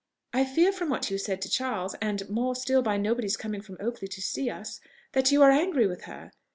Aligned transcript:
I 0.33 0.45
fear 0.45 0.71
from 0.71 0.89
what 0.89 1.11
you 1.11 1.19
said 1.19 1.43
to 1.43 1.47
Charles, 1.51 1.93
and 2.01 2.27
more 2.27 2.55
still 2.55 2.81
by 2.81 2.97
nobody's 2.97 3.37
coming 3.37 3.61
from 3.61 3.77
Oakley 3.79 4.07
to 4.07 4.19
see 4.19 4.49
us, 4.49 4.81
that 5.11 5.31
you 5.31 5.43
are 5.43 5.51
angry 5.51 5.85
with 5.85 6.05
her. 6.05 6.31